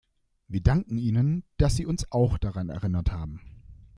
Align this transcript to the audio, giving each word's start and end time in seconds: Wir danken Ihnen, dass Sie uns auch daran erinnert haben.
Wir 0.47 0.61
danken 0.63 0.97
Ihnen, 0.97 1.43
dass 1.57 1.75
Sie 1.75 1.85
uns 1.85 2.11
auch 2.11 2.39
daran 2.39 2.69
erinnert 2.69 3.11
haben. 3.11 3.39